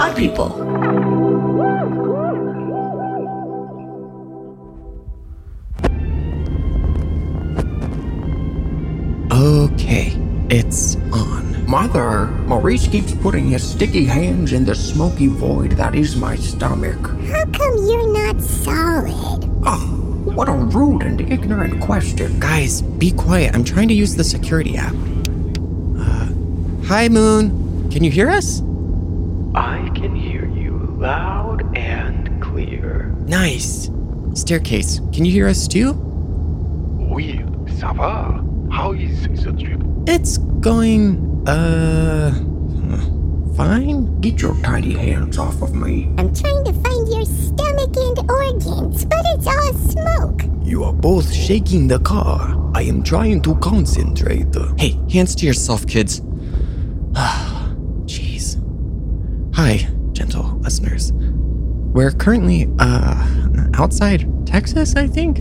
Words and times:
Hi, 0.00 0.14
people. 0.14 0.46
Okay, 9.30 10.16
it's 10.48 10.96
on. 11.12 11.66
Mother, 11.66 12.28
Maurice 12.46 12.88
keeps 12.88 13.14
putting 13.14 13.50
his 13.50 13.62
sticky 13.62 14.06
hands 14.06 14.54
in 14.54 14.64
the 14.64 14.74
smoky 14.74 15.26
void 15.26 15.72
that 15.72 15.94
is 15.94 16.16
my 16.16 16.34
stomach. 16.34 16.96
How 17.28 17.44
come 17.52 17.76
you're 17.86 18.10
not 18.10 18.40
solid? 18.40 19.44
Oh, 19.66 20.22
what 20.24 20.48
a 20.48 20.52
rude 20.52 21.02
and 21.02 21.20
ignorant 21.20 21.78
question. 21.82 22.40
Guys, 22.40 22.80
be 22.80 23.12
quiet. 23.12 23.54
I'm 23.54 23.64
trying 23.64 23.88
to 23.88 23.94
use 23.94 24.16
the 24.16 24.24
security 24.24 24.78
app. 24.78 24.94
Uh, 25.98 26.32
hi, 26.86 27.10
Moon. 27.10 27.90
Can 27.90 28.02
you 28.02 28.10
hear 28.10 28.30
us? 28.30 28.62
I 29.52 29.90
can 29.96 30.14
hear 30.14 30.46
you 30.46 30.89
loud 31.00 31.76
and 31.76 32.42
clear. 32.42 33.14
Nice. 33.26 33.90
Staircase, 34.34 35.00
can 35.12 35.24
you 35.24 35.32
hear 35.32 35.48
us 35.48 35.66
too? 35.66 35.94
Oui, 37.10 37.40
ça 37.78 37.92
va. 37.96 38.44
How 38.70 38.92
is 38.92 39.22
the 39.42 39.52
trip? 39.52 39.80
It's 40.06 40.38
going, 40.60 41.42
uh, 41.48 42.32
fine. 43.56 44.20
Get 44.20 44.42
your 44.42 44.54
tiny 44.62 44.92
hands 44.92 45.38
off 45.38 45.62
of 45.62 45.74
me. 45.74 46.12
I'm 46.18 46.32
trying 46.34 46.64
to 46.64 46.72
find 46.74 47.08
your 47.08 47.24
stomach 47.24 47.96
and 47.96 48.30
organs, 48.30 49.04
but 49.06 49.24
it's 49.34 49.46
all 49.46 49.72
smoke. 49.72 50.42
You 50.62 50.84
are 50.84 50.92
both 50.92 51.32
shaking 51.32 51.88
the 51.88 51.98
car. 52.00 52.56
I 52.74 52.82
am 52.82 53.02
trying 53.02 53.40
to 53.42 53.56
concentrate. 53.56 54.54
Hey, 54.78 55.00
hands 55.10 55.34
to 55.36 55.46
yourself, 55.46 55.86
kids. 55.86 56.20
Ah, 57.16 57.74
jeez. 58.04 58.60
Hi, 59.54 59.88
gentle 59.88 59.99
listeners. 60.70 61.12
We're 61.92 62.12
currently, 62.12 62.70
uh, 62.78 63.26
outside 63.74 64.24
Texas, 64.46 64.94
I 64.94 65.08
think. 65.08 65.40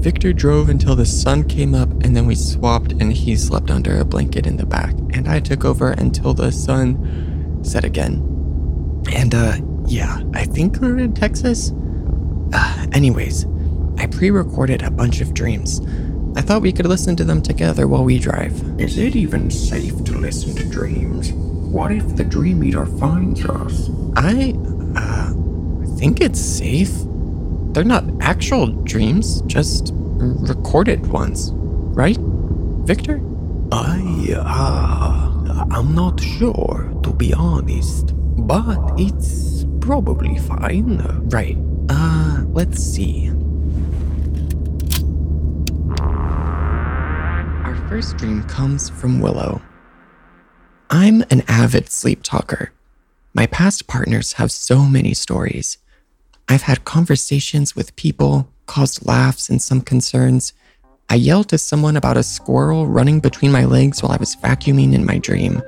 Victor 0.00 0.34
drove 0.34 0.68
until 0.68 0.94
the 0.94 1.06
sun 1.06 1.44
came 1.44 1.74
up 1.74 1.88
and 2.04 2.14
then 2.14 2.26
we 2.26 2.34
swapped 2.34 2.92
and 2.92 3.10
he 3.10 3.36
slept 3.36 3.70
under 3.70 3.98
a 3.98 4.04
blanket 4.04 4.46
in 4.46 4.58
the 4.58 4.66
back. 4.66 4.92
And 5.14 5.26
I 5.28 5.40
took 5.40 5.64
over 5.64 5.92
until 5.92 6.34
the 6.34 6.52
sun 6.52 7.64
set 7.64 7.84
again. 7.84 8.22
And, 9.14 9.34
uh, 9.34 9.56
yeah, 9.86 10.20
I 10.34 10.44
think 10.44 10.78
we're 10.78 10.98
in 10.98 11.14
Texas. 11.14 11.72
Uh, 12.52 12.86
anyways, 12.92 13.46
I 13.96 14.08
pre 14.08 14.30
recorded 14.30 14.82
a 14.82 14.90
bunch 14.90 15.22
of 15.22 15.32
dreams. 15.32 15.80
I 16.36 16.42
thought 16.42 16.60
we 16.60 16.72
could 16.72 16.86
listen 16.86 17.16
to 17.16 17.24
them 17.24 17.40
together 17.40 17.88
while 17.88 18.04
we 18.04 18.18
drive. 18.18 18.52
Is 18.78 18.98
it 18.98 19.16
even 19.16 19.50
safe 19.50 20.04
to 20.04 20.12
listen 20.18 20.54
to 20.56 20.68
dreams? 20.68 21.32
What 21.32 21.92
if 21.92 22.16
the 22.16 22.24
dream 22.24 22.62
eater 22.62 22.84
finds 22.84 23.44
us? 23.46 23.88
I, 24.16 24.54
uh, 24.96 25.32
think 25.96 26.20
it's 26.20 26.40
safe. 26.40 26.92
They're 27.72 27.84
not 27.84 28.04
actual 28.20 28.68
dreams, 28.84 29.42
just 29.42 29.92
recorded 29.94 31.06
ones, 31.06 31.50
right, 31.52 32.18
Victor? 32.86 33.20
I, 33.72 34.34
uh, 34.36 35.66
I'm 35.70 35.94
not 35.94 36.20
sure, 36.20 36.92
to 37.02 37.12
be 37.12 37.32
honest. 37.32 38.12
But 38.46 38.78
it's 38.98 39.66
probably 39.80 40.38
fine. 40.38 40.98
Right. 41.28 41.56
Uh, 41.88 42.42
let's 42.48 42.82
see. 42.82 43.30
Our 47.64 47.76
first 47.88 48.16
dream 48.16 48.42
comes 48.44 48.88
from 48.88 49.20
Willow. 49.20 49.62
I'm 50.88 51.22
an 51.30 51.42
avid 51.46 51.90
sleep 51.90 52.22
talker. 52.24 52.72
My 53.32 53.46
past 53.46 53.86
partners 53.86 54.34
have 54.34 54.50
so 54.50 54.82
many 54.82 55.14
stories. 55.14 55.78
I've 56.48 56.62
had 56.62 56.84
conversations 56.84 57.76
with 57.76 57.94
people, 57.94 58.48
caused 58.66 59.06
laughs 59.06 59.48
and 59.48 59.62
some 59.62 59.82
concerns. 59.82 60.52
I 61.08 61.14
yelled 61.14 61.48
to 61.50 61.58
someone 61.58 61.96
about 61.96 62.16
a 62.16 62.24
squirrel 62.24 62.88
running 62.88 63.20
between 63.20 63.52
my 63.52 63.64
legs 63.66 64.02
while 64.02 64.10
I 64.10 64.16
was 64.16 64.34
vacuuming 64.34 64.94
in 64.94 65.04
my 65.04 65.18
dream, 65.18 65.62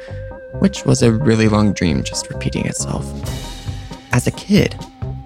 which 0.58 0.84
was 0.84 1.02
a 1.02 1.12
really 1.12 1.46
long 1.46 1.72
dream 1.72 2.02
just 2.02 2.28
repeating 2.30 2.66
itself. 2.66 3.06
As 4.12 4.26
a 4.26 4.32
kid, 4.32 4.76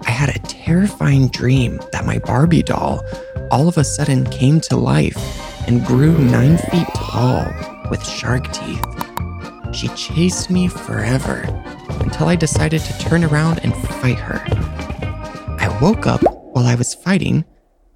I 0.05 0.11
had 0.11 0.29
a 0.29 0.39
terrifying 0.39 1.29
dream 1.29 1.79
that 1.91 2.05
my 2.05 2.19
Barbie 2.19 2.61
doll 2.61 3.03
all 3.49 3.67
of 3.67 3.79
a 3.79 3.83
sudden 3.83 4.25
came 4.25 4.61
to 4.61 4.75
life 4.75 5.17
and 5.67 5.83
grew 5.83 6.15
nine 6.15 6.59
feet 6.59 6.87
tall 6.93 7.51
with 7.89 8.07
shark 8.07 8.53
teeth. 8.53 8.85
She 9.73 9.87
chased 9.89 10.51
me 10.51 10.67
forever 10.67 11.43
until 12.07 12.29
I 12.29 12.37
decided 12.37 12.79
to 12.83 12.99
turn 12.99 13.25
around 13.25 13.59
and 13.65 13.75
fight 13.75 14.17
her. 14.17 14.41
I 15.59 15.77
woke 15.81 16.07
up 16.07 16.21
while 16.23 16.65
I 16.65 16.73
was 16.75 16.95
fighting 16.95 17.43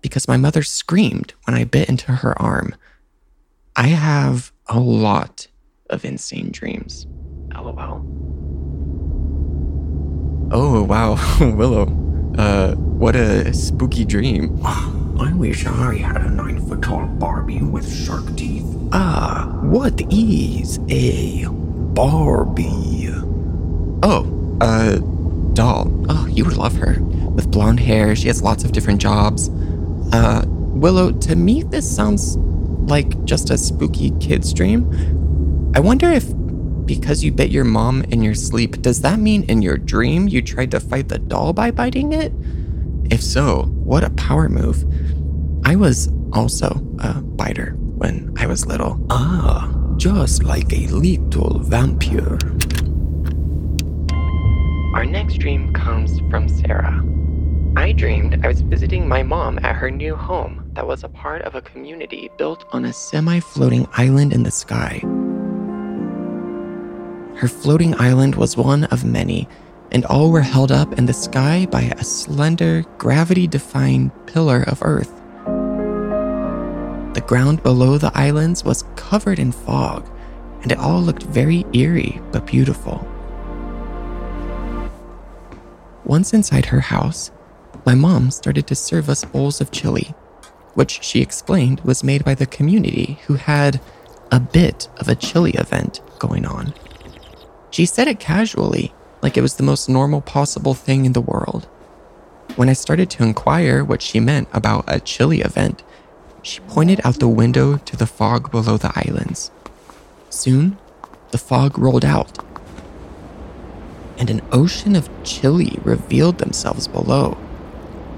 because 0.01 0.27
my 0.27 0.35
mother 0.35 0.63
screamed 0.63 1.33
when 1.45 1.55
I 1.55 1.63
bit 1.63 1.87
into 1.87 2.11
her 2.11 2.39
arm. 2.39 2.75
I 3.77 3.87
have 3.87 4.51
a 4.67 4.81
lot 4.81 5.47
of 5.89 6.03
insane 6.03 6.51
dreams. 6.51 7.07
LOL. 7.55 8.05
Oh, 10.51 10.83
wow, 10.83 11.15
Willow. 11.55 11.85
Uh, 12.37 12.75
what 12.75 13.15
a 13.15 13.53
spooky 13.53 14.03
dream. 14.03 14.59
I 14.65 15.31
wish 15.37 15.65
I 15.65 15.95
had 15.95 16.17
a 16.17 16.29
nine 16.29 16.59
foot 16.67 16.81
tall 16.81 17.07
Barbie 17.07 17.61
with 17.61 17.89
shark 17.89 18.35
teeth. 18.35 18.65
Ah, 18.91 19.57
what 19.61 20.01
is 20.11 20.81
a 20.89 21.45
Barbie? 21.47 23.30
Oh, 24.03 24.57
uh, 24.61 24.97
doll. 25.53 25.91
Oh, 26.09 26.27
you 26.27 26.45
would 26.45 26.57
love 26.57 26.75
her. 26.77 27.01
With 27.01 27.51
blonde 27.51 27.79
hair, 27.79 28.15
she 28.15 28.27
has 28.27 28.41
lots 28.41 28.63
of 28.63 28.71
different 28.71 29.01
jobs. 29.01 29.49
Uh, 30.13 30.43
Willow, 30.47 31.11
to 31.11 31.35
me, 31.35 31.63
this 31.63 31.89
sounds 31.95 32.37
like 32.37 33.23
just 33.25 33.49
a 33.49 33.57
spooky 33.57 34.11
kid's 34.19 34.53
dream. 34.53 35.71
I 35.75 35.79
wonder 35.79 36.09
if 36.09 36.25
because 36.85 37.23
you 37.23 37.31
bit 37.31 37.51
your 37.51 37.63
mom 37.63 38.03
in 38.05 38.21
your 38.21 38.35
sleep, 38.35 38.81
does 38.81 39.01
that 39.01 39.19
mean 39.19 39.43
in 39.43 39.61
your 39.61 39.77
dream 39.77 40.27
you 40.27 40.41
tried 40.41 40.71
to 40.71 40.79
fight 40.79 41.07
the 41.07 41.19
doll 41.19 41.53
by 41.53 41.71
biting 41.71 42.11
it? 42.11 42.33
If 43.11 43.21
so, 43.21 43.63
what 43.83 44.03
a 44.03 44.09
power 44.11 44.49
move. 44.49 44.83
I 45.63 45.75
was 45.75 46.09
also 46.33 46.81
a 46.99 47.21
biter 47.21 47.75
when 47.77 48.33
I 48.37 48.47
was 48.47 48.65
little. 48.65 48.99
Ah, 49.09 49.71
just 49.97 50.43
like 50.43 50.73
a 50.73 50.87
little 50.87 51.59
vampire. 51.59 52.37
Next 55.11 55.39
dream 55.39 55.73
comes 55.73 56.21
from 56.29 56.47
Sarah. 56.47 57.03
I 57.75 57.91
dreamed 57.91 58.45
I 58.45 58.47
was 58.47 58.61
visiting 58.61 59.09
my 59.09 59.23
mom 59.23 59.59
at 59.59 59.75
her 59.75 59.91
new 59.91 60.15
home 60.15 60.71
that 60.71 60.87
was 60.87 61.03
a 61.03 61.09
part 61.09 61.41
of 61.41 61.53
a 61.53 61.61
community 61.61 62.29
built 62.37 62.63
on 62.71 62.85
a 62.85 62.93
semi 62.93 63.41
floating 63.41 63.89
island 63.97 64.31
in 64.31 64.43
the 64.43 64.51
sky. 64.51 64.99
Her 67.35 67.49
floating 67.49 67.93
island 67.99 68.35
was 68.35 68.55
one 68.55 68.85
of 68.85 69.03
many, 69.03 69.49
and 69.91 70.05
all 70.05 70.31
were 70.31 70.39
held 70.39 70.71
up 70.71 70.97
in 70.97 71.07
the 71.07 71.13
sky 71.13 71.67
by 71.69 71.81
a 71.81 72.05
slender, 72.05 72.85
gravity 72.97 73.47
defying 73.47 74.11
pillar 74.27 74.63
of 74.63 74.81
earth. 74.81 75.11
The 77.15 77.25
ground 77.27 77.63
below 77.63 77.97
the 77.97 78.13
islands 78.15 78.63
was 78.63 78.85
covered 78.95 79.39
in 79.39 79.51
fog, 79.51 80.09
and 80.61 80.71
it 80.71 80.77
all 80.77 81.01
looked 81.01 81.23
very 81.23 81.65
eerie 81.73 82.21
but 82.31 82.45
beautiful. 82.47 83.10
Once 86.03 86.33
inside 86.33 86.67
her 86.67 86.81
house, 86.81 87.31
my 87.85 87.95
mom 87.95 88.31
started 88.31 88.67
to 88.67 88.75
serve 88.75 89.09
us 89.09 89.23
bowls 89.23 89.61
of 89.61 89.71
chili, 89.71 90.13
which 90.73 91.03
she 91.03 91.21
explained 91.21 91.81
was 91.81 92.03
made 92.03 92.23
by 92.23 92.35
the 92.35 92.45
community 92.45 93.19
who 93.27 93.35
had 93.35 93.79
a 94.31 94.39
bit 94.39 94.87
of 94.97 95.07
a 95.07 95.15
chili 95.15 95.51
event 95.51 96.01
going 96.19 96.45
on. 96.45 96.73
She 97.69 97.85
said 97.85 98.07
it 98.07 98.19
casually, 98.19 98.93
like 99.21 99.37
it 99.37 99.41
was 99.41 99.55
the 99.55 99.63
most 99.63 99.87
normal 99.87 100.21
possible 100.21 100.73
thing 100.73 101.05
in 101.05 101.13
the 101.13 101.21
world. 101.21 101.65
When 102.55 102.69
I 102.69 102.73
started 102.73 103.09
to 103.11 103.23
inquire 103.23 103.83
what 103.83 104.01
she 104.01 104.19
meant 104.19 104.49
about 104.51 104.85
a 104.87 104.99
chili 104.99 105.41
event, 105.41 105.83
she 106.41 106.59
pointed 106.61 106.99
out 107.03 107.19
the 107.19 107.27
window 107.27 107.77
to 107.77 107.95
the 107.95 108.07
fog 108.07 108.51
below 108.51 108.77
the 108.77 108.91
islands. 108.95 109.51
Soon, 110.29 110.77
the 111.29 111.37
fog 111.37 111.77
rolled 111.77 112.03
out, 112.03 112.39
and 114.21 114.29
an 114.29 114.41
ocean 114.51 114.95
of 114.95 115.09
chili 115.23 115.79
revealed 115.83 116.37
themselves 116.37 116.87
below. 116.87 117.35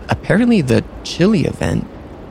Apparently, 0.09 0.59
the 0.59 0.83
chili 1.05 1.45
event 1.45 1.87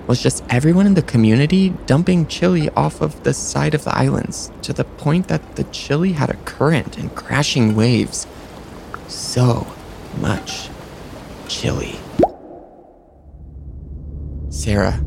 was 0.07 0.23
just 0.23 0.45
everyone 0.51 0.85
in 0.85 0.93
the 0.93 1.01
community 1.01 1.71
dumping 1.87 2.27
chili 2.27 2.69
off 2.77 3.01
of 3.01 3.23
the 3.23 3.33
side 3.33 3.73
of 3.73 3.85
the 3.85 3.97
islands 3.97 4.53
to 4.61 4.75
the 4.75 4.85
point 4.85 5.29
that 5.29 5.57
the 5.57 5.65
chili 5.65 6.13
had 6.13 6.29
a 6.29 6.37
current 6.45 6.99
and 6.99 7.15
crashing 7.15 7.75
waves. 7.75 8.27
So 9.09 9.67
much 10.21 10.69
chili. 11.49 11.99
Sarah, 14.51 15.01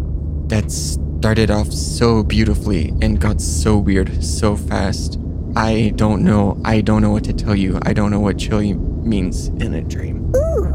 that 0.48 0.72
started 0.72 1.52
off 1.52 1.72
so 1.72 2.24
beautifully 2.24 2.96
and 3.00 3.22
got 3.22 3.40
so 3.40 3.78
weird 3.78 4.24
so 4.24 4.56
fast. 4.56 5.20
I 5.56 5.94
don't 5.96 6.24
know. 6.24 6.60
I 6.66 6.82
don't 6.82 7.02
know 7.02 7.12
what 7.12 7.24
to 7.26 7.34
tell 7.34 7.56
you. 7.56 7.80
I 7.84 7.94
don't 7.94 8.12
know 8.12 8.20
what 8.20 8.38
chili 8.38 8.74
means 8.74 9.48
in 9.48 9.74
a 9.74 9.82
dream. 9.82 10.34
Ooh, 10.36 10.66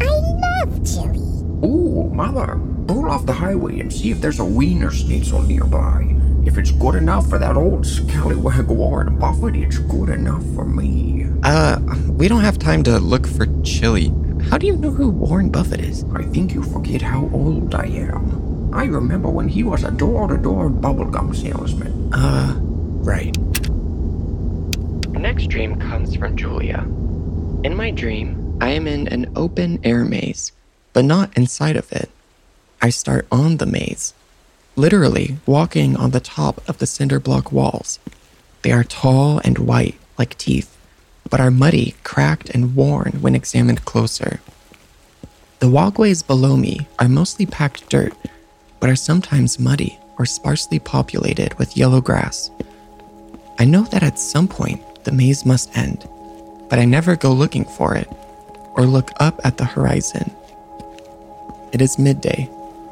I 0.00 0.62
love 0.62 0.86
chili. 0.86 1.18
Ooh, 1.64 2.08
mother, 2.14 2.60
pull 2.86 3.10
off 3.10 3.26
the 3.26 3.32
highway 3.32 3.80
and 3.80 3.92
see 3.92 4.10
if 4.12 4.20
there's 4.20 4.38
a 4.38 4.44
Wienerschnitzel 4.44 5.46
nearby. 5.46 6.14
If 6.46 6.56
it's 6.56 6.70
good 6.70 6.94
enough 6.94 7.28
for 7.28 7.38
that 7.38 7.56
old 7.56 7.84
scallywag 7.84 8.68
Warren 8.68 9.18
Buffett, 9.18 9.56
it's 9.56 9.78
good 9.78 10.08
enough 10.08 10.44
for 10.54 10.64
me. 10.64 11.26
Uh, 11.42 11.80
we 12.08 12.28
don't 12.28 12.42
have 12.42 12.58
time 12.58 12.82
to 12.84 12.98
look 12.98 13.26
for 13.26 13.46
chili. 13.64 14.12
How 14.50 14.56
do 14.56 14.66
you 14.66 14.76
know 14.76 14.90
who 14.90 15.10
Warren 15.10 15.50
Buffett 15.50 15.80
is? 15.80 16.04
I 16.14 16.22
think 16.22 16.54
you 16.54 16.62
forget 16.62 17.02
how 17.02 17.28
old 17.32 17.74
I 17.74 17.86
am. 17.86 18.70
I 18.72 18.84
remember 18.84 19.28
when 19.28 19.48
he 19.48 19.64
was 19.64 19.82
a 19.82 19.90
door-to-door 19.90 20.70
bubblegum 20.70 21.34
salesman. 21.34 22.14
Uh, 22.14 22.54
right. 22.60 23.36
Next 25.18 25.48
dream 25.48 25.80
comes 25.80 26.14
from 26.14 26.36
Julia. 26.36 26.84
In 27.64 27.74
my 27.74 27.90
dream, 27.90 28.56
I 28.60 28.68
am 28.70 28.86
in 28.86 29.08
an 29.08 29.32
open 29.34 29.80
air 29.82 30.04
maze, 30.04 30.52
but 30.92 31.04
not 31.04 31.36
inside 31.36 31.76
of 31.76 31.90
it. 31.90 32.08
I 32.80 32.90
start 32.90 33.26
on 33.32 33.56
the 33.56 33.66
maze, 33.66 34.14
literally 34.76 35.38
walking 35.44 35.96
on 35.96 36.12
the 36.12 36.20
top 36.20 36.62
of 36.68 36.78
the 36.78 36.86
cinder 36.86 37.18
block 37.18 37.50
walls. 37.50 37.98
They 38.62 38.70
are 38.70 38.84
tall 38.84 39.40
and 39.42 39.58
white 39.58 39.96
like 40.18 40.38
teeth, 40.38 40.76
but 41.28 41.40
are 41.40 41.50
muddy, 41.50 41.96
cracked, 42.04 42.50
and 42.50 42.76
worn 42.76 43.18
when 43.20 43.34
examined 43.34 43.84
closer. 43.84 44.38
The 45.58 45.68
walkways 45.68 46.22
below 46.22 46.56
me 46.56 46.86
are 47.00 47.08
mostly 47.08 47.44
packed 47.44 47.90
dirt, 47.90 48.14
but 48.78 48.88
are 48.88 48.96
sometimes 48.96 49.58
muddy 49.58 49.98
or 50.16 50.26
sparsely 50.26 50.78
populated 50.78 51.54
with 51.58 51.76
yellow 51.76 52.00
grass. 52.00 52.52
I 53.58 53.64
know 53.64 53.82
that 53.90 54.04
at 54.04 54.20
some 54.20 54.46
point 54.46 54.80
the 55.08 55.14
maze 55.14 55.46
must 55.46 55.74
end, 55.74 56.06
but 56.68 56.78
I 56.78 56.84
never 56.84 57.16
go 57.16 57.32
looking 57.32 57.64
for 57.64 57.94
it 57.94 58.08
or 58.74 58.84
look 58.84 59.10
up 59.18 59.40
at 59.42 59.56
the 59.56 59.64
horizon. 59.64 60.30
It 61.72 61.80
is 61.80 61.98
midday, 61.98 62.50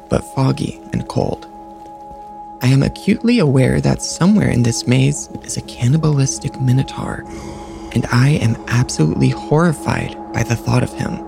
but 0.09 0.33
foggy 0.33 0.81
and 0.93 1.07
cold. 1.07 1.45
I 2.63 2.69
am 2.69 2.81
acutely 2.81 3.37
aware 3.37 3.79
that 3.81 4.01
somewhere 4.01 4.49
in 4.49 4.63
this 4.63 4.87
maze 4.87 5.29
is 5.43 5.57
a 5.57 5.61
cannibalistic 5.61 6.59
minotaur, 6.59 7.23
and 7.93 8.07
I 8.11 8.29
am 8.29 8.55
absolutely 8.67 9.29
horrified 9.29 10.17
by 10.33 10.41
the 10.41 10.55
thought 10.55 10.81
of 10.81 10.93
him. 10.93 11.23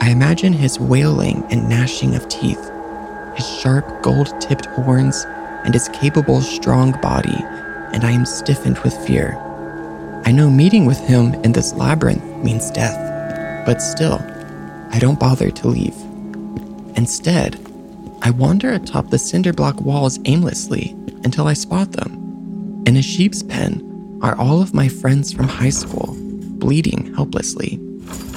I 0.00 0.10
imagine 0.10 0.52
his 0.52 0.78
wailing 0.78 1.42
and 1.50 1.68
gnashing 1.68 2.14
of 2.14 2.28
teeth, 2.28 2.70
his 3.34 3.58
sharp 3.58 4.04
gold 4.04 4.40
tipped 4.40 4.66
horns, 4.66 5.24
and 5.64 5.74
his 5.74 5.88
capable, 5.88 6.42
strong 6.42 6.92
body, 7.00 7.42
and 7.92 8.04
I 8.04 8.12
am 8.12 8.24
stiffened 8.24 8.78
with 8.78 8.96
fear. 9.04 9.40
I 10.26 10.32
know 10.32 10.48
meeting 10.48 10.86
with 10.86 10.98
him 11.00 11.34
in 11.44 11.52
this 11.52 11.74
labyrinth 11.74 12.24
means 12.42 12.70
death, 12.70 12.96
but 13.66 13.82
still, 13.82 14.24
I 14.90 14.98
don't 14.98 15.20
bother 15.20 15.50
to 15.50 15.68
leave. 15.68 15.94
Instead, 16.96 17.60
I 18.22 18.30
wander 18.30 18.72
atop 18.72 19.10
the 19.10 19.18
cinder 19.18 19.52
block 19.52 19.82
walls 19.82 20.18
aimlessly 20.24 20.96
until 21.24 21.46
I 21.46 21.52
spot 21.52 21.92
them. 21.92 22.82
In 22.86 22.96
a 22.96 23.02
sheep's 23.02 23.42
pen 23.42 24.18
are 24.22 24.34
all 24.36 24.62
of 24.62 24.72
my 24.72 24.88
friends 24.88 25.30
from 25.30 25.46
high 25.46 25.68
school, 25.68 26.16
bleeding 26.16 27.12
helplessly. 27.14 27.78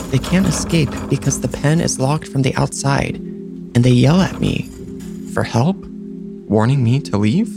They 0.09 0.19
can't 0.19 0.45
escape 0.45 0.89
because 1.09 1.39
the 1.39 1.47
pen 1.47 1.79
is 1.79 2.01
locked 2.01 2.27
from 2.27 2.41
the 2.41 2.55
outside, 2.55 3.15
and 3.15 3.77
they 3.77 3.91
yell 3.91 4.19
at 4.19 4.41
me 4.41 4.69
for 5.33 5.43
help, 5.43 5.77
warning 5.77 6.83
me 6.83 6.99
to 6.99 7.17
leave 7.17 7.55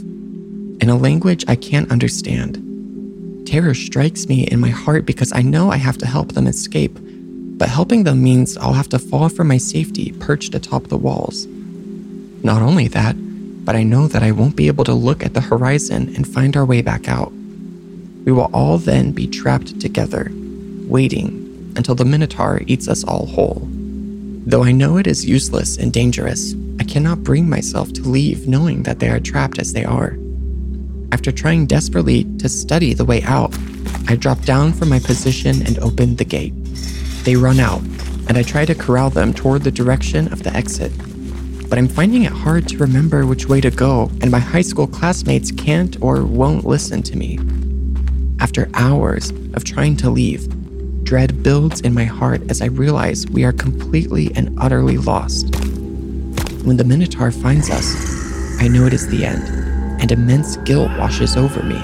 in 0.81 0.89
a 0.89 0.95
language 0.95 1.43
I 1.49 1.57
can't 1.57 1.91
understand. 1.91 2.70
Terror 3.51 3.73
strikes 3.73 4.27
me 4.27 4.47
in 4.47 4.61
my 4.61 4.69
heart 4.69 5.05
because 5.05 5.33
I 5.33 5.41
know 5.41 5.71
I 5.71 5.75
have 5.75 5.97
to 5.97 6.05
help 6.05 6.31
them 6.31 6.47
escape, 6.47 6.97
but 7.01 7.67
helping 7.67 8.05
them 8.05 8.23
means 8.23 8.55
I'll 8.55 8.71
have 8.71 8.87
to 8.87 8.97
fall 8.97 9.27
for 9.27 9.43
my 9.43 9.57
safety 9.57 10.13
perched 10.21 10.55
atop 10.55 10.87
the 10.87 10.95
walls. 10.97 11.47
Not 12.45 12.61
only 12.61 12.87
that, 12.87 13.17
but 13.65 13.75
I 13.75 13.83
know 13.83 14.07
that 14.07 14.23
I 14.23 14.31
won't 14.31 14.55
be 14.55 14.67
able 14.67 14.85
to 14.85 14.93
look 14.93 15.21
at 15.21 15.33
the 15.33 15.41
horizon 15.41 16.15
and 16.15 16.25
find 16.25 16.55
our 16.55 16.63
way 16.63 16.81
back 16.81 17.09
out. 17.09 17.33
We 18.23 18.31
will 18.31 18.49
all 18.53 18.77
then 18.77 19.11
be 19.11 19.27
trapped 19.27 19.81
together, 19.81 20.31
waiting 20.87 21.73
until 21.75 21.95
the 21.95 22.05
Minotaur 22.05 22.61
eats 22.67 22.87
us 22.87 23.03
all 23.03 23.25
whole. 23.25 23.67
Though 24.45 24.63
I 24.63 24.71
know 24.71 24.95
it 24.95 25.07
is 25.07 25.25
useless 25.25 25.75
and 25.75 25.91
dangerous, 25.91 26.55
I 26.79 26.85
cannot 26.85 27.25
bring 27.25 27.49
myself 27.49 27.91
to 27.95 28.01
leave 28.01 28.47
knowing 28.47 28.83
that 28.83 28.99
they 28.99 29.09
are 29.09 29.19
trapped 29.19 29.59
as 29.59 29.73
they 29.73 29.83
are. 29.83 30.15
After 31.11 31.31
trying 31.31 31.65
desperately 31.65 32.23
to 32.39 32.47
study 32.47 32.93
the 32.93 33.05
way 33.05 33.21
out, 33.23 33.53
I 34.07 34.15
drop 34.15 34.41
down 34.41 34.73
from 34.73 34.89
my 34.89 34.99
position 34.99 35.61
and 35.67 35.77
open 35.79 36.15
the 36.15 36.25
gate. 36.25 36.53
They 37.23 37.35
run 37.35 37.59
out, 37.59 37.81
and 38.27 38.37
I 38.37 38.43
try 38.43 38.65
to 38.65 38.73
corral 38.73 39.09
them 39.09 39.33
toward 39.33 39.63
the 39.63 39.71
direction 39.71 40.31
of 40.31 40.43
the 40.43 40.55
exit. 40.55 40.91
But 41.69 41.77
I'm 41.77 41.87
finding 41.87 42.23
it 42.23 42.31
hard 42.31 42.67
to 42.69 42.77
remember 42.77 43.25
which 43.25 43.47
way 43.47 43.61
to 43.61 43.71
go, 43.71 44.09
and 44.21 44.31
my 44.31 44.39
high 44.39 44.61
school 44.61 44.87
classmates 44.87 45.51
can't 45.51 46.01
or 46.01 46.23
won't 46.23 46.65
listen 46.65 47.03
to 47.03 47.17
me. 47.17 47.39
After 48.39 48.69
hours 48.73 49.31
of 49.53 49.63
trying 49.63 49.97
to 49.97 50.09
leave, 50.09 50.47
dread 51.03 51.43
builds 51.43 51.81
in 51.81 51.93
my 51.93 52.05
heart 52.05 52.41
as 52.49 52.61
I 52.61 52.65
realize 52.65 53.27
we 53.27 53.43
are 53.43 53.53
completely 53.53 54.31
and 54.35 54.57
utterly 54.59 54.97
lost. 54.97 55.55
When 56.65 56.77
the 56.77 56.83
Minotaur 56.83 57.31
finds 57.31 57.69
us, 57.69 58.61
I 58.61 58.67
know 58.67 58.85
it 58.85 58.93
is 58.93 59.07
the 59.07 59.25
end, 59.25 59.60
and 60.01 60.11
immense 60.11 60.57
guilt 60.57 60.89
washes 60.97 61.37
over 61.37 61.63
me. 61.63 61.79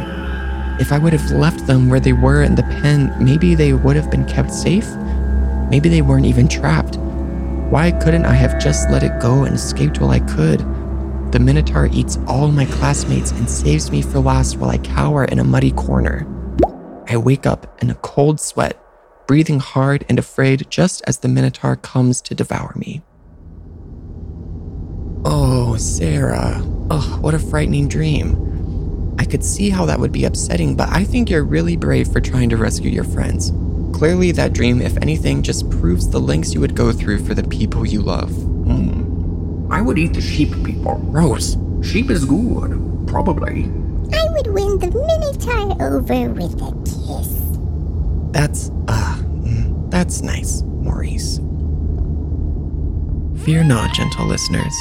If 0.79 0.91
I 0.91 0.97
would 0.97 1.13
have 1.13 1.31
left 1.31 1.65
them 1.65 1.87
where 1.87 1.99
they 1.99 2.13
were 2.13 2.43
in 2.43 2.55
the 2.55 2.63
pen, 2.63 3.15
maybe 3.23 3.55
they 3.55 3.73
would 3.73 3.95
have 3.95 4.11
been 4.11 4.25
kept 4.25 4.51
safe. 4.51 4.93
Maybe 5.69 5.89
they 5.89 6.01
weren't 6.01 6.25
even 6.25 6.47
trapped. 6.47 6.97
Why 7.69 7.91
couldn't 7.91 8.25
I 8.25 8.33
have 8.33 8.59
just 8.59 8.89
let 8.89 9.03
it 9.03 9.19
go 9.19 9.43
and 9.43 9.55
escaped 9.55 9.99
while 9.99 10.11
I 10.11 10.19
could? 10.19 10.59
The 11.31 11.39
Minotaur 11.39 11.89
eats 11.91 12.17
all 12.27 12.51
my 12.51 12.65
classmates 12.65 13.31
and 13.31 13.49
saves 13.49 13.91
me 13.91 14.01
for 14.01 14.19
last 14.19 14.57
while 14.57 14.69
I 14.69 14.77
cower 14.77 15.25
in 15.25 15.39
a 15.39 15.43
muddy 15.43 15.71
corner. 15.71 16.25
I 17.09 17.17
wake 17.17 17.45
up 17.45 17.81
in 17.81 17.89
a 17.89 17.95
cold 17.95 18.39
sweat, 18.39 18.79
breathing 19.27 19.59
hard 19.59 20.05
and 20.07 20.19
afraid 20.19 20.67
just 20.69 21.01
as 21.05 21.17
the 21.17 21.27
Minotaur 21.27 21.75
comes 21.75 22.21
to 22.21 22.35
devour 22.35 22.73
me. 22.75 23.01
Oh, 25.25 25.75
Sarah. 25.77 26.76
Oh, 26.89 27.17
what 27.21 27.33
a 27.33 27.39
frightening 27.39 27.87
dream. 27.87 29.15
I 29.19 29.25
could 29.25 29.43
see 29.43 29.69
how 29.69 29.85
that 29.85 29.99
would 29.99 30.11
be 30.11 30.25
upsetting, 30.25 30.75
but 30.75 30.89
I 30.89 31.03
think 31.03 31.29
you're 31.29 31.43
really 31.43 31.75
brave 31.75 32.07
for 32.07 32.21
trying 32.21 32.49
to 32.49 32.57
rescue 32.57 32.89
your 32.89 33.03
friends. 33.03 33.51
Clearly, 33.97 34.31
that 34.33 34.53
dream, 34.53 34.81
if 34.81 34.95
anything, 34.97 35.41
just 35.41 35.69
proves 35.69 36.09
the 36.09 36.19
lengths 36.19 36.53
you 36.53 36.61
would 36.61 36.75
go 36.75 36.94
through 36.94 37.25
for 37.25 37.33
the 37.33 37.44
people 37.44 37.85
you 37.85 38.01
love. 38.01 38.29
Hmm. 38.31 39.71
I 39.71 39.81
would 39.81 39.97
eat 39.97 40.13
the 40.13 40.21
sheep 40.21 40.51
people. 40.63 40.97
Gross. 41.11 41.57
Sheep 41.81 42.09
is 42.09 42.23
good. 42.23 43.06
Probably. 43.07 43.65
I 44.13 44.27
would 44.31 44.47
win 44.47 44.79
the 44.79 44.91
Minotaur 44.91 45.81
over 45.81 46.29
with 46.29 46.61
a 46.61 46.71
kiss. 46.85 47.57
That's, 48.31 48.69
uh, 48.87 49.17
mm, 49.17 49.91
that's 49.91 50.21
nice, 50.21 50.61
Maurice. 50.61 51.37
Fear 53.44 53.63
not, 53.63 53.94
gentle 53.94 54.25
listeners. 54.25 54.73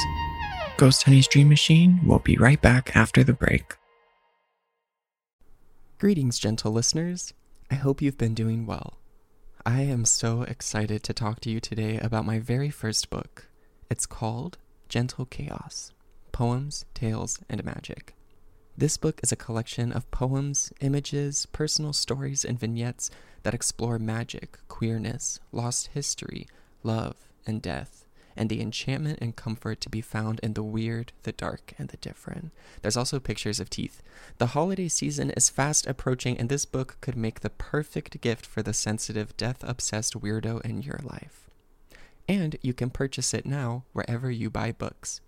Ghosthoney's 0.77 1.27
Dream 1.27 1.49
Machine 1.49 1.99
We'll 2.05 2.19
be 2.19 2.37
right 2.37 2.61
back 2.61 2.95
after 2.95 3.23
the 3.23 3.33
break. 3.33 3.75
Greetings, 5.97 6.37
gentle 6.37 6.71
listeners. 6.71 7.33
I 7.71 7.75
hope 7.75 7.99
you've 7.99 8.19
been 8.19 8.35
doing 8.35 8.67
well. 8.67 8.99
I 9.65 9.81
am 9.81 10.05
so 10.05 10.43
excited 10.43 11.01
to 11.01 11.13
talk 11.13 11.39
to 11.41 11.49
you 11.49 11.59
today 11.59 11.97
about 11.97 12.27
my 12.27 12.37
very 12.37 12.69
first 12.69 13.09
book. 13.09 13.47
It's 13.89 14.05
called 14.05 14.59
Gentle 14.87 15.25
Chaos 15.25 15.93
Poems, 16.31 16.85
Tales, 16.93 17.39
and 17.49 17.65
Magic. 17.65 18.13
This 18.77 18.97
book 18.97 19.19
is 19.23 19.31
a 19.31 19.35
collection 19.35 19.91
of 19.91 20.11
poems, 20.11 20.71
images, 20.79 21.47
personal 21.47 21.91
stories, 21.91 22.45
and 22.45 22.59
vignettes 22.59 23.09
that 23.41 23.55
explore 23.55 23.97
magic, 23.97 24.59
queerness, 24.67 25.39
lost 25.51 25.87
history, 25.95 26.45
love, 26.83 27.15
and 27.47 27.63
death, 27.63 28.06
and 28.37 28.49
the 28.49 28.61
enchantment 28.61 29.19
and 29.21 29.35
comfort 29.35 29.81
to 29.81 29.89
be 29.89 30.01
found 30.01 30.39
in 30.41 30.53
the 30.53 30.63
weird, 30.63 31.11
the 31.23 31.31
dark, 31.31 31.73
and 31.77 31.89
the 31.89 31.97
different. 31.97 32.51
There's 32.81 32.97
also 32.97 33.19
pictures 33.19 33.59
of 33.59 33.69
teeth. 33.69 34.01
The 34.37 34.47
holiday 34.47 34.87
season 34.87 35.31
is 35.31 35.49
fast 35.49 35.87
approaching, 35.87 36.37
and 36.37 36.49
this 36.49 36.65
book 36.65 36.97
could 37.01 37.15
make 37.17 37.39
the 37.39 37.49
perfect 37.49 38.21
gift 38.21 38.45
for 38.45 38.61
the 38.61 38.73
sensitive, 38.73 39.35
death 39.37 39.63
obsessed 39.63 40.19
weirdo 40.19 40.61
in 40.61 40.81
your 40.81 40.99
life. 41.03 41.49
And 42.27 42.57
you 42.61 42.73
can 42.73 42.89
purchase 42.89 43.33
it 43.33 43.45
now 43.45 43.83
wherever 43.93 44.29
you 44.29 44.49
buy 44.49 44.71
books. 44.71 45.21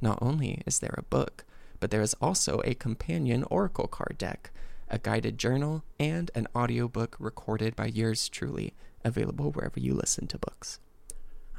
Not 0.00 0.18
only 0.20 0.62
is 0.66 0.80
there 0.80 0.94
a 0.98 1.02
book, 1.02 1.44
but 1.80 1.90
there 1.90 2.02
is 2.02 2.14
also 2.20 2.60
a 2.64 2.74
companion 2.74 3.44
oracle 3.44 3.86
card 3.86 4.16
deck, 4.18 4.50
a 4.88 4.98
guided 4.98 5.38
journal, 5.38 5.84
and 5.98 6.30
an 6.34 6.46
audiobook 6.54 7.16
recorded 7.18 7.76
by 7.76 7.86
yours 7.86 8.28
truly, 8.28 8.74
available 9.04 9.50
wherever 9.50 9.78
you 9.78 9.94
listen 9.94 10.26
to 10.28 10.38
books. 10.38 10.78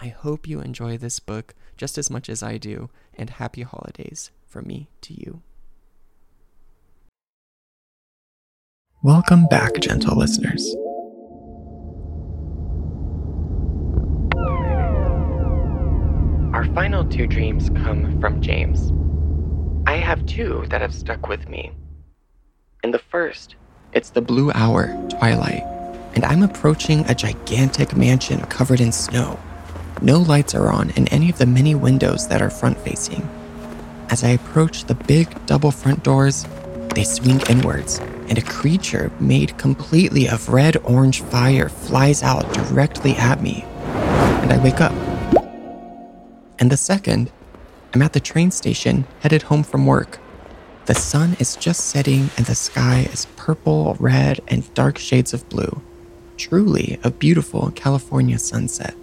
I 0.02 0.10
hope 0.10 0.48
you 0.48 0.60
enjoy 0.60 0.98
this 0.98 1.20
book 1.20 1.56
just 1.78 1.98
as 1.98 2.10
much 2.10 2.30
as 2.30 2.44
I 2.44 2.58
do, 2.58 2.90
and 3.18 3.30
happy 3.30 3.62
holidays 3.62 4.32
from 4.46 4.68
me 4.68 4.90
to 5.02 5.14
you. 5.14 5.42
Welcome 9.04 9.48
back, 9.48 9.80
gentle 9.80 10.18
listeners. 10.18 10.76
Our 16.54 16.66
final 16.74 17.06
two 17.06 17.28
dreams 17.28 17.70
come 17.70 18.20
from 18.20 18.42
James. 18.42 18.92
I 19.88 19.98
have 19.98 20.26
two 20.26 20.66
that 20.70 20.82
have 20.82 20.94
stuck 20.94 21.28
with 21.28 21.48
me. 21.48 21.72
In 22.84 22.92
the 22.92 23.00
first, 23.00 23.56
it's 23.94 24.10
the 24.10 24.22
blue 24.22 24.52
hour, 24.54 24.88
twilight, 25.10 25.64
and 26.16 26.26
I'm 26.26 26.44
approaching 26.44 27.06
a 27.08 27.16
gigantic 27.16 27.96
mansion 27.96 28.42
covered 28.48 28.82
in 28.82 28.92
snow. 28.92 29.40
No 30.02 30.20
lights 30.20 30.54
are 30.54 30.72
on 30.72 30.90
in 30.92 31.08
any 31.08 31.30
of 31.30 31.38
the 31.38 31.46
many 31.46 31.74
windows 31.74 32.28
that 32.28 32.42
are 32.42 32.50
front 32.50 32.78
facing. 32.80 33.28
As 34.10 34.24
I 34.24 34.30
approach 34.30 34.86
the 34.86 34.96
big 34.96 35.46
double 35.46 35.72
front 35.72 36.04
doors, 36.04 36.46
they 36.94 37.04
swing 37.04 37.42
inwards, 37.50 38.00
and 38.28 38.38
a 38.38 38.42
creature 38.42 39.12
made 39.20 39.58
completely 39.58 40.28
of 40.28 40.50
red 40.50 40.78
orange 40.84 41.22
fire 41.22 41.70
flies 41.70 42.24
out 42.24 42.54
directly 42.54 43.16
at 43.16 43.42
me. 43.42 43.64
And 44.44 44.54
I 44.54 44.64
wake 44.64 44.82
up. 44.82 44.94
And 46.60 46.72
the 46.72 46.78
second, 46.78 47.32
I'm 47.94 48.02
at 48.02 48.14
the 48.14 48.20
train 48.20 48.52
station 48.52 49.06
headed 49.22 49.44
home 49.44 49.64
from 49.64 49.86
work. 49.86 50.20
The 50.86 50.96
sun 50.96 51.36
is 51.40 51.56
just 51.56 51.88
setting 51.88 52.30
and 52.38 52.46
the 52.46 52.56
sky 52.56 53.08
is 53.12 53.28
purple, 53.38 53.96
red, 54.00 54.40
and 54.48 54.72
dark 54.74 54.98
shades 54.98 55.34
of 55.34 55.48
blue. 55.50 55.82
Truly 56.38 57.00
a 57.04 57.10
beautiful 57.10 57.72
California 57.72 58.38
sunset. 58.38 58.94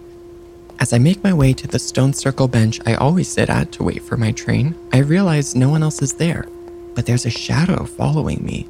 As 0.83 0.91
I 0.91 0.97
make 0.97 1.23
my 1.23 1.33
way 1.33 1.53
to 1.53 1.65
the 1.65 1.79
stone 1.79 2.11
circle 2.11 2.49
bench 2.49 2.81
I 2.85 2.95
always 2.95 3.29
sit 3.29 3.49
at 3.49 3.71
to 3.71 3.83
wait 3.83 4.03
for 4.03 4.17
my 4.17 4.33
train, 4.33 4.75
I 4.91 4.97
realize 4.97 5.55
no 5.55 5.69
one 5.69 5.81
else 5.81 6.01
is 6.01 6.15
there, 6.15 6.45
but 6.93 7.05
there's 7.05 7.25
a 7.25 7.29
shadow 7.29 7.85
following 7.85 8.43
me. 8.43 8.67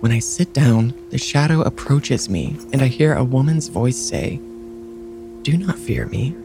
When 0.00 0.12
I 0.12 0.18
sit 0.18 0.52
down, 0.52 0.92
the 1.08 1.16
shadow 1.16 1.62
approaches 1.62 2.28
me 2.28 2.58
and 2.74 2.82
I 2.82 2.88
hear 2.88 3.14
a 3.14 3.24
woman's 3.24 3.68
voice 3.68 3.96
say, 3.96 4.36
Do 5.40 5.56
not 5.56 5.78
fear 5.78 6.04
me. 6.08 6.36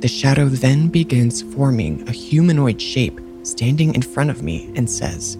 The 0.00 0.08
shadow 0.08 0.46
then 0.46 0.88
begins 0.88 1.42
forming 1.42 2.08
a 2.08 2.12
humanoid 2.12 2.80
shape 2.80 3.20
standing 3.42 3.94
in 3.94 4.00
front 4.00 4.30
of 4.30 4.42
me 4.42 4.72
and 4.74 4.88
says, 4.88 5.36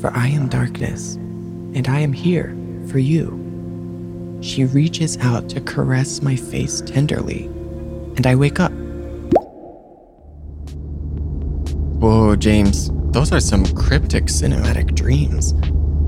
For 0.00 0.10
I 0.14 0.28
am 0.28 0.48
darkness, 0.48 1.16
and 1.16 1.86
I 1.86 2.00
am 2.00 2.14
here 2.14 2.56
for 2.88 2.98
you. 2.98 4.38
She 4.40 4.64
reaches 4.64 5.18
out 5.18 5.50
to 5.50 5.60
caress 5.60 6.22
my 6.22 6.34
face 6.34 6.80
tenderly, 6.80 7.50
and 8.20 8.26
I 8.26 8.34
wake 8.34 8.60
up. 8.60 8.70
Whoa, 12.02 12.36
James, 12.36 12.90
those 13.12 13.32
are 13.32 13.40
some 13.40 13.64
cryptic 13.74 14.24
cinematic 14.24 14.94
dreams. 14.94 15.54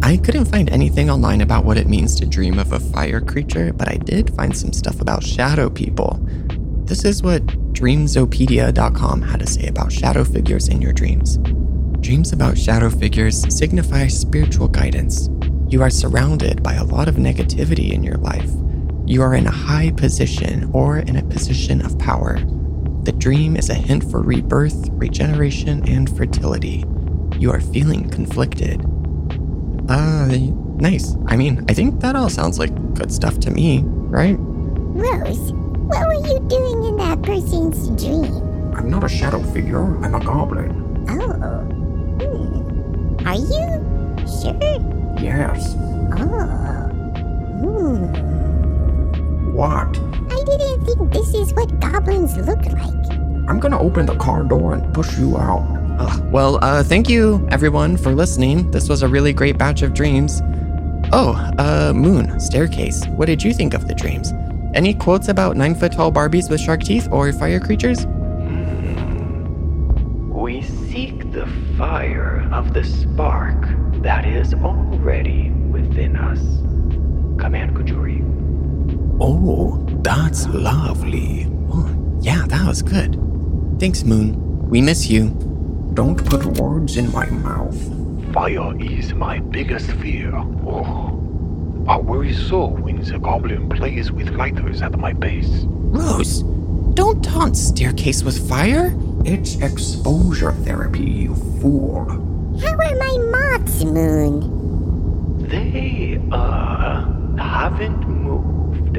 I 0.02 0.18
couldn't 0.18 0.44
find 0.44 0.68
anything 0.68 1.08
online 1.08 1.40
about 1.40 1.64
what 1.64 1.78
it 1.78 1.86
means 1.86 2.14
to 2.16 2.26
dream 2.26 2.58
of 2.58 2.72
a 2.72 2.80
fire 2.80 3.22
creature, 3.22 3.72
but 3.72 3.88
I 3.88 3.96
did 3.96 4.36
find 4.36 4.54
some 4.54 4.74
stuff 4.74 5.00
about 5.00 5.22
shadow 5.22 5.70
people. 5.70 6.20
This 6.84 7.06
is 7.06 7.22
what 7.22 7.46
Dreamsopedia.com 7.72 9.22
had 9.22 9.40
to 9.40 9.46
say 9.46 9.68
about 9.68 9.90
shadow 9.90 10.24
figures 10.24 10.68
in 10.68 10.82
your 10.82 10.92
dreams. 10.92 11.38
Dreams 12.02 12.32
about 12.34 12.58
shadow 12.58 12.90
figures 12.90 13.42
signify 13.56 14.08
spiritual 14.08 14.68
guidance. 14.68 15.30
You 15.68 15.80
are 15.80 15.88
surrounded 15.88 16.62
by 16.62 16.74
a 16.74 16.84
lot 16.84 17.08
of 17.08 17.14
negativity 17.14 17.92
in 17.92 18.04
your 18.04 18.16
life. 18.16 18.50
You 19.04 19.22
are 19.22 19.34
in 19.34 19.46
a 19.46 19.50
high 19.50 19.90
position 19.90 20.70
or 20.72 20.98
in 20.98 21.16
a 21.16 21.22
position 21.24 21.84
of 21.84 21.98
power. 21.98 22.38
The 23.02 23.12
dream 23.12 23.56
is 23.56 23.68
a 23.68 23.74
hint 23.74 24.08
for 24.10 24.22
rebirth, 24.22 24.88
regeneration, 24.92 25.88
and 25.88 26.14
fertility. 26.16 26.84
You 27.38 27.50
are 27.50 27.60
feeling 27.60 28.08
conflicted. 28.08 28.80
Uh, 29.88 30.26
nice. 30.76 31.16
I 31.26 31.36
mean, 31.36 31.64
I 31.68 31.74
think 31.74 32.00
that 32.00 32.14
all 32.14 32.30
sounds 32.30 32.58
like 32.60 32.72
good 32.94 33.12
stuff 33.12 33.40
to 33.40 33.50
me, 33.50 33.82
right? 33.84 34.36
Rose, 34.38 35.52
what 35.52 36.06
were 36.06 36.28
you 36.28 36.38
doing 36.48 36.84
in 36.84 36.96
that 36.98 37.22
person's 37.22 37.88
dream? 38.00 38.72
I'm 38.74 38.88
not 38.88 39.02
a 39.02 39.08
shadow 39.08 39.42
figure, 39.52 39.82
I'm 40.04 40.14
a 40.14 40.24
goblin. 40.24 41.06
Oh. 41.08 41.32
Hmm. 42.22 43.26
Are 43.26 43.34
you 43.34 43.82
sure? 44.26 45.18
Yes. 45.20 45.74
Oh. 46.18 46.71
What 52.22 52.46
look 52.46 52.66
like. 52.66 53.18
I'm 53.48 53.58
gonna 53.58 53.80
open 53.80 54.06
the 54.06 54.14
car 54.14 54.44
door 54.44 54.74
and 54.74 54.94
push 54.94 55.18
you 55.18 55.36
out. 55.36 55.66
Ugh, 55.98 56.32
well, 56.32 56.60
uh, 56.62 56.84
thank 56.84 57.08
you 57.08 57.44
everyone 57.50 57.96
for 57.96 58.14
listening. 58.14 58.70
This 58.70 58.88
was 58.88 59.02
a 59.02 59.08
really 59.08 59.32
great 59.32 59.58
batch 59.58 59.82
of 59.82 59.92
dreams. 59.92 60.40
Oh, 61.12 61.34
uh, 61.58 61.92
Moon, 61.92 62.38
Staircase, 62.38 63.04
what 63.16 63.26
did 63.26 63.42
you 63.42 63.52
think 63.52 63.74
of 63.74 63.88
the 63.88 63.94
dreams? 63.94 64.32
Any 64.72 64.94
quotes 64.94 65.26
about 65.26 65.56
nine 65.56 65.74
foot 65.74 65.94
tall 65.94 66.12
Barbies 66.12 66.48
with 66.48 66.60
shark 66.60 66.84
teeth 66.84 67.08
or 67.10 67.32
fire 67.32 67.58
creatures? 67.58 68.06
We 70.28 70.62
seek 70.62 71.32
the 71.32 71.48
fire 71.76 72.48
of 72.52 72.72
the 72.72 72.84
spark 72.84 73.66
that 74.04 74.24
is 74.24 74.54
already 74.54 75.50
within 75.50 76.14
us. 76.14 76.38
Kamand 77.36 77.74
Kojouri. 77.74 78.22
Oh, 79.20 79.84
that's 80.04 80.46
lovely. 80.46 81.48
Yeah, 82.22 82.46
that 82.46 82.66
was 82.68 82.82
good. 82.82 83.18
Thanks, 83.80 84.04
Moon. 84.04 84.68
We 84.70 84.80
miss 84.80 85.10
you. 85.10 85.30
Don't 85.94 86.24
put 86.24 86.46
words 86.58 86.96
in 86.96 87.10
my 87.12 87.26
mouth. 87.26 87.76
Fire 88.32 88.80
is 88.80 89.12
my 89.12 89.40
biggest 89.40 89.90
fear. 89.94 90.32
Oh. 90.34 91.18
I 91.88 91.98
worry 91.98 92.32
so 92.32 92.66
when 92.66 93.02
the 93.02 93.18
goblin 93.18 93.68
plays 93.68 94.12
with 94.12 94.28
lighters 94.30 94.82
at 94.82 94.96
my 94.96 95.12
base. 95.12 95.64
Rose, 95.66 96.44
don't 96.94 97.24
taunt 97.24 97.56
Staircase 97.56 98.22
with 98.22 98.48
fire. 98.48 98.96
It's 99.24 99.56
exposure 99.56 100.52
therapy, 100.52 101.10
you 101.10 101.34
fool. 101.60 102.04
How 102.60 102.72
are 102.72 102.96
my 102.96 103.58
moths, 103.58 103.82
Moon? 103.82 105.48
They, 105.48 106.20
uh, 106.30 107.04
haven't 107.36 108.06
moved. 108.08 108.98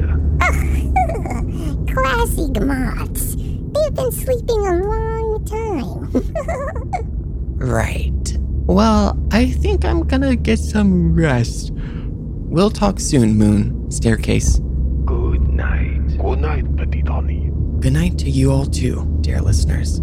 Classic 1.94 2.60
moths. 2.62 3.34
They've 3.36 3.94
been 3.94 4.12
sleeping 4.12 4.66
a 4.66 4.76
long 4.82 5.44
time. 5.44 7.10
Right. 7.56 8.36
Well, 8.66 9.18
I 9.30 9.46
think 9.52 9.84
I'm 9.86 10.06
gonna 10.06 10.36
get 10.36 10.58
some 10.58 11.14
rest. 11.14 11.70
We'll 11.72 12.68
talk 12.70 13.00
soon, 13.00 13.36
Moon. 13.36 13.90
Staircase. 13.90 14.58
Good 15.06 15.48
night. 15.48 16.18
Good 16.18 16.40
night, 16.40 16.76
Petit 16.76 17.00
Honey. 17.06 17.50
Good 17.80 17.92
night 17.94 18.18
to 18.18 18.28
you 18.28 18.52
all, 18.52 18.66
too, 18.66 19.06
dear 19.22 19.40
listeners. 19.40 20.02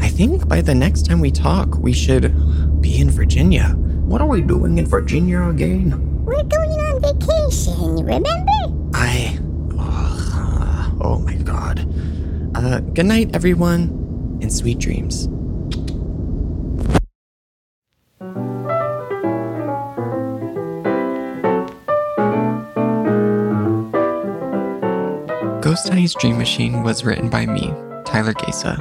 I 0.00 0.08
think 0.08 0.48
by 0.48 0.62
the 0.62 0.74
next 0.74 1.02
time 1.06 1.20
we 1.20 1.30
talk, 1.30 1.76
we 1.78 1.92
should 1.92 2.32
be 2.80 2.98
in 2.98 3.10
Virginia. 3.10 3.74
What 4.06 4.20
are 4.22 4.28
we 4.28 4.40
doing 4.40 4.78
in 4.78 4.86
Virginia 4.86 5.42
again? 5.42 6.24
We're 6.24 6.42
going 6.44 6.70
on 6.70 7.00
vacation, 7.02 7.96
remember? 8.06 8.51
Oh 11.02 11.18
my 11.18 11.34
god. 11.34 11.80
Uh, 12.54 12.78
good 12.78 13.06
night, 13.06 13.34
everyone, 13.34 14.38
and 14.40 14.52
sweet 14.52 14.78
dreams. 14.78 15.26
Ghosthoney's 25.62 26.14
Dream 26.14 26.38
Machine 26.38 26.84
was 26.84 27.04
written 27.04 27.28
by 27.28 27.46
me, 27.46 27.72
Tyler 28.04 28.34
Gaca. 28.34 28.78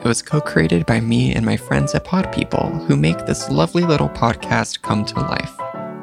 It 0.00 0.04
was 0.04 0.20
co 0.20 0.42
created 0.42 0.84
by 0.84 1.00
me 1.00 1.34
and 1.34 1.46
my 1.46 1.56
friends 1.56 1.94
at 1.94 2.04
Pod 2.04 2.30
People, 2.30 2.68
who 2.86 2.94
make 2.94 3.24
this 3.24 3.48
lovely 3.48 3.84
little 3.84 4.10
podcast 4.10 4.82
come 4.82 5.06
to 5.06 5.20
life. 5.20 5.54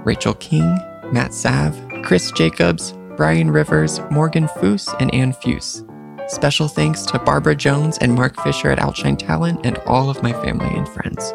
Rachel 0.06 0.34
King, 0.36 0.76
Matt 1.12 1.36
Sav, 1.36 1.80
Chris 2.04 2.32
Jacobs, 2.32 2.96
Brian 3.22 3.52
Rivers, 3.52 4.00
Morgan 4.10 4.48
Foose, 4.48 4.92
and 5.00 5.14
Ann 5.14 5.32
Fuse. 5.32 5.86
Special 6.28 6.68
thanks 6.68 7.04
to 7.04 7.20
Barbara 7.20 7.54
Jones 7.54 8.00
and 8.00 8.16
Mark 8.16 8.36
Fisher 8.42 8.72
at 8.72 8.80
Outshine 8.80 9.16
Talent 9.16 9.64
and 9.64 9.78
all 9.86 10.10
of 10.10 10.24
my 10.24 10.34
family 10.34 10.76
and 10.76 10.90
friends. 10.90 11.32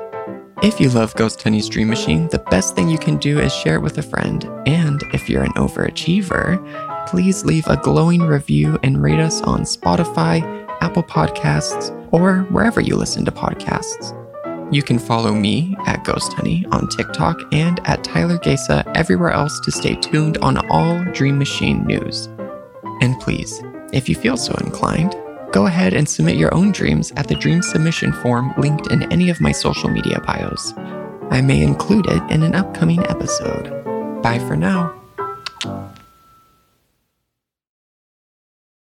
If 0.65 0.81
you 0.81 0.91
love 0.91 1.15
Ghosthoney's 1.15 1.69
Dream 1.69 1.87
Machine, 1.87 2.27
the 2.27 2.41
best 2.51 2.75
thing 2.75 2.89
you 2.89 2.99
can 2.99 3.19
do 3.19 3.39
is 3.39 3.55
share 3.55 3.77
it 3.77 3.83
with 3.83 3.99
a 3.99 4.03
friend. 4.03 4.51
And 4.67 5.01
if 5.15 5.31
you're 5.31 5.45
an 5.45 5.53
overachiever, 5.53 6.59
please 7.07 7.45
leave 7.45 7.69
a 7.69 7.77
glowing 7.77 8.23
review 8.23 8.81
and 8.83 9.01
rate 9.01 9.21
us 9.21 9.41
on 9.43 9.61
Spotify, 9.61 10.43
Apple 10.81 11.05
Podcasts, 11.05 11.93
or 12.11 12.41
wherever 12.51 12.81
you 12.81 12.97
listen 12.97 13.25
to 13.27 13.31
podcasts. 13.31 14.13
You 14.73 14.83
can 14.83 14.99
follow 14.99 15.33
me 15.33 15.77
at 15.87 16.03
Ghosthoney 16.05 16.67
on 16.73 16.89
TikTok 16.89 17.41
and 17.53 17.81
at 17.87 18.03
Tyler 18.03 18.37
Gaca 18.39 18.85
everywhere 18.97 19.31
else 19.31 19.61
to 19.61 19.71
stay 19.71 19.95
tuned 19.95 20.39
on 20.39 20.59
all 20.71 21.05
Dream 21.13 21.39
Machine 21.39 21.85
news. 21.85 22.29
And 23.01 23.19
please, 23.21 23.63
if 23.93 24.09
you 24.09 24.17
feel 24.17 24.37
so 24.37 24.55
inclined, 24.55 25.15
go 25.53 25.67
ahead 25.67 25.95
and 25.95 26.09
submit 26.09 26.37
your 26.37 26.53
own 26.53 26.73
dreams 26.73 27.13
at 27.17 27.29
the 27.29 27.37
dream 27.37 27.63
submission 27.63 28.13
form 28.15 28.53
linked 28.59 28.91
in 28.91 29.11
any 29.13 29.31
of 29.31 29.41
my 29.41 29.53
social 29.53 29.89
media 29.89 30.21
bios. 30.27 30.75
I 31.31 31.41
may 31.43 31.63
include 31.63 32.07
it 32.09 32.23
in 32.31 32.43
an 32.43 32.57
upcoming 32.57 33.07
episode. 33.07 33.71
Bye 34.21 34.41
for 34.41 34.57
now. 34.57 35.01